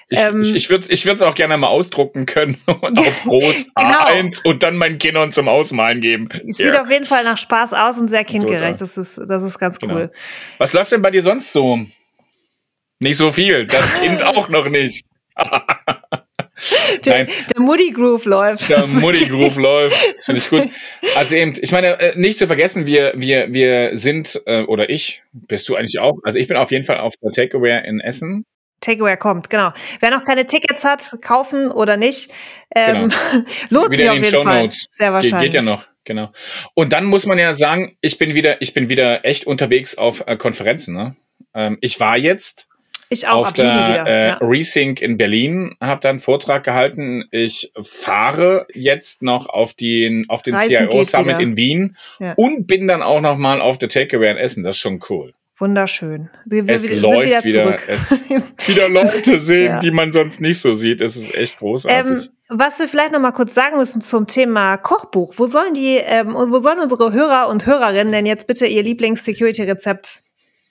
[0.08, 3.22] Ich, ähm, ich, ich würde es ich würd's auch gerne mal ausdrucken können und auf
[3.24, 3.90] groß genau.
[3.90, 6.30] A1 und dann meinen Kindern zum Ausmalen geben.
[6.46, 6.80] Sieht ja.
[6.80, 8.80] auf jeden Fall nach Spaß aus und sehr kindgerecht.
[8.80, 9.96] Das ist, das ist ganz genau.
[9.96, 10.12] cool.
[10.56, 11.80] Was läuft denn bei dir sonst so?
[13.00, 13.66] Nicht so viel.
[13.66, 15.04] Das Kind auch noch nicht.
[17.04, 18.68] Der, der Moody Groove läuft.
[18.68, 19.96] Der Moody Groove läuft.
[20.14, 20.68] Das finde ich gut.
[21.16, 25.22] Also eben, ich meine, äh, nicht zu vergessen, wir, wir, wir sind, äh, oder ich,
[25.32, 26.18] bist du eigentlich auch?
[26.22, 28.44] Also ich bin auf jeden Fall auf der Takeaway in Essen.
[28.80, 29.72] Takeaway kommt, genau.
[30.00, 32.30] Wer noch keine Tickets hat, kaufen oder nicht,
[32.74, 33.14] ähm, genau.
[33.70, 34.62] lohnt wieder sich auf jeden Show Fall.
[34.62, 34.86] Notes.
[34.92, 35.52] Sehr wahrscheinlich.
[35.52, 36.30] Geht, geht ja noch, genau.
[36.74, 40.24] Und dann muss man ja sagen, ich bin wieder, ich bin wieder echt unterwegs auf
[40.26, 40.94] äh, Konferenzen.
[40.94, 41.16] Ne?
[41.54, 42.69] Ähm, ich war jetzt
[43.12, 44.38] ich auch, auf der äh, ja.
[44.40, 47.24] Resync in Berlin, habe da einen Vortrag gehalten.
[47.32, 51.40] Ich fahre jetzt noch auf den, auf den CIO Summit wieder.
[51.40, 52.34] in Wien ja.
[52.36, 54.62] und bin dann auch noch mal auf der Takeaway in Essen.
[54.62, 55.34] Das ist schon cool.
[55.58, 56.30] Wunderschön.
[56.46, 58.12] Wir, es wir läuft wieder, wieder es
[58.66, 59.78] wieder Leute sehen, ja.
[59.80, 61.02] die man sonst nicht so sieht.
[61.02, 62.28] Es ist echt großartig.
[62.28, 65.34] Ähm, was wir vielleicht noch mal kurz sagen müssen zum Thema Kochbuch.
[65.36, 70.22] Wo sollen die, ähm, wo sollen unsere Hörer und Hörerinnen denn jetzt bitte ihr Lieblings-Security-Rezept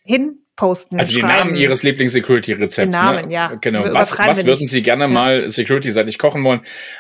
[0.04, 1.00] hin posten.
[1.00, 2.98] Also die Namen Ihres Lieblings-Security-Rezepts.
[2.98, 3.04] Ne?
[3.04, 3.34] Namen, ne?
[3.34, 3.56] ja.
[3.62, 3.86] Genau.
[3.94, 6.60] Was, was würden Sie gerne mal Security-seitig kochen wollen?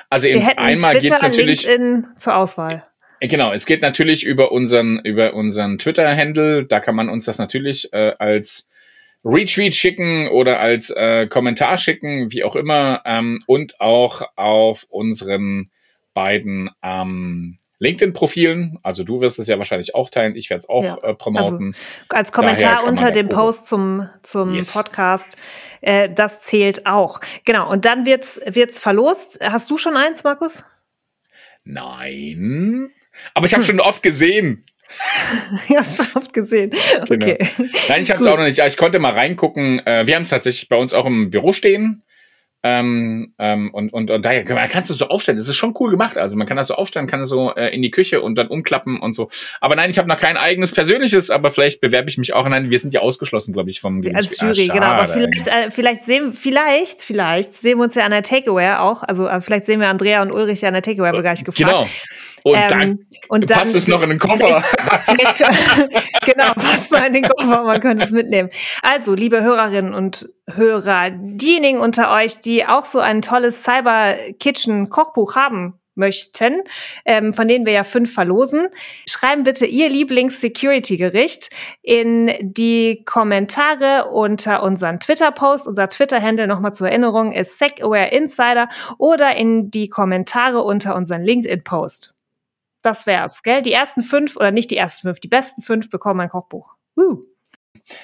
[0.09, 2.85] Also eben einmal geht es natürlich LinkedIn zur Auswahl.
[3.19, 6.67] Äh, genau, es geht natürlich über unseren über unseren Twitter-Handle.
[6.67, 8.69] Da kann man uns das natürlich äh, als
[9.25, 15.69] Retweet schicken oder als äh, Kommentar schicken, wie auch immer, ähm, und auch auf unseren
[16.13, 18.79] beiden ähm, LinkedIn-Profilen.
[18.83, 20.97] Also du wirst es ja wahrscheinlich auch teilen, ich werde es auch ja.
[21.01, 21.75] äh, promoten.
[22.09, 24.73] Also als Kommentar unter dem Post zum, zum yes.
[24.73, 25.37] Podcast.
[25.81, 27.21] Äh, das zählt auch.
[27.45, 29.39] Genau, und dann wird's, wird's verlost.
[29.41, 30.65] Hast du schon eins, Markus?
[31.63, 32.91] Nein.
[33.33, 33.67] Aber ich habe hm.
[33.67, 34.65] schon oft gesehen.
[35.67, 36.71] ja, hast schon oft gesehen.
[36.71, 37.25] Genau.
[37.25, 37.37] Okay.
[37.57, 37.69] Genau.
[37.87, 38.59] Nein, ich habe es auch noch nicht.
[38.59, 39.85] Ich konnte mal reingucken.
[39.85, 42.03] Äh, wir haben es tatsächlich bei uns auch im Büro stehen.
[42.61, 45.37] Ähm, ähm, und, und, und daher kannst du so aufstellen.
[45.37, 46.17] Das ist schon cool gemacht.
[46.17, 48.47] Also man kann das so aufstellen, kann das so äh, in die Küche und dann
[48.47, 49.29] umklappen und so.
[49.61, 52.47] Aber nein, ich habe noch kein eigenes persönliches, aber vielleicht bewerbe ich mich auch.
[52.49, 54.85] Nein, wir sind ja ausgeschlossen, glaube ich, vom Als Jury, ah, genau.
[54.87, 59.03] Aber vielleicht, äh, vielleicht sehen, vielleicht, vielleicht sehen wir uns ja an der Takeaway auch.
[59.03, 61.57] Also äh, vielleicht sehen wir Andrea und Ulrich ja an der Takeaway, gleich gefragt.
[61.57, 61.87] Genau.
[62.43, 64.61] Und ähm, dann und passt es noch in den Koffer.
[65.05, 68.49] Vielleicht, vielleicht, genau, passt noch in den Koffer, man könnte es mitnehmen.
[68.81, 74.89] Also, liebe Hörerinnen und Hörer, diejenigen unter euch, die auch so ein tolles Cyber Kitchen
[74.89, 76.63] Kochbuch haben möchten,
[77.05, 78.69] ähm, von denen wir ja fünf verlosen,
[79.07, 81.49] schreiben bitte Ihr Lieblings-Security-Gericht
[81.83, 85.67] in die Kommentare unter unseren Twitter-Post.
[85.67, 92.15] Unser Twitter-Handle nochmal zur Erinnerung ist SecAwareInsider oder in die Kommentare unter unseren LinkedIn-Post.
[92.81, 93.61] Das wär's, gell?
[93.61, 96.75] Die ersten fünf oder nicht die ersten fünf, die besten fünf bekommen ein Kochbuch.
[96.95, 97.25] Woo.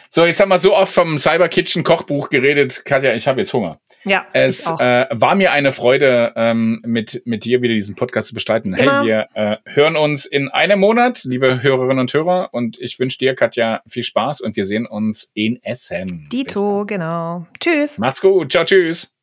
[0.09, 2.85] So, jetzt haben wir so oft vom Cyber Kitchen Kochbuch geredet.
[2.85, 3.79] Katja, ich habe jetzt Hunger.
[4.03, 4.25] Ja.
[4.33, 8.73] Es äh, war mir eine Freude, ähm, mit, mit dir wieder diesen Podcast zu bestreiten.
[8.73, 9.01] Immer.
[9.01, 12.49] Hey, wir äh, hören uns in einem Monat, liebe Hörerinnen und Hörer.
[12.51, 16.29] Und ich wünsche dir, Katja, viel Spaß und wir sehen uns in Essen.
[16.31, 17.45] Dito, genau.
[17.59, 17.97] Tschüss.
[17.97, 18.51] Macht's gut.
[18.51, 19.14] Ciao, tschüss.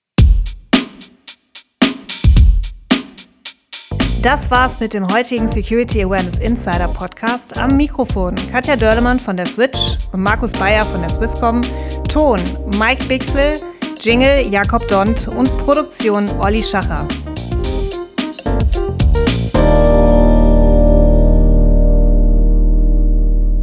[4.22, 7.58] Das war's mit dem heutigen Security Awareness Insider Podcast.
[7.58, 11.60] Am Mikrofon Katja Dörlemann von der Switch und Markus Bayer von der Swisscom.
[12.08, 12.38] Ton
[12.78, 13.60] Mike Bixel,
[13.98, 17.04] Jingle Jakob Dont und Produktion Olli Schacher.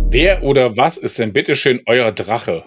[0.09, 2.65] Wer oder was ist denn bitteschön euer Drache?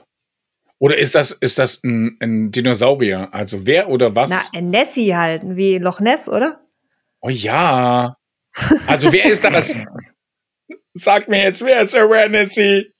[0.78, 3.28] Oder ist das, ist das ein, ein Dinosaurier?
[3.32, 4.30] Also wer oder was?
[4.30, 6.61] Na, ein Nessie halt, wie Loch Ness, oder?
[7.22, 8.16] Oh ja.
[8.86, 9.76] Also wer ist das?
[10.94, 12.92] Sag mir jetzt, wer ist Awarenessy?